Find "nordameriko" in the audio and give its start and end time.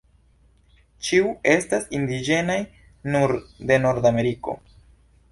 3.83-4.57